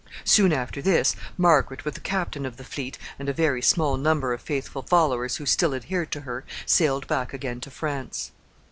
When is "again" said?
7.35-7.61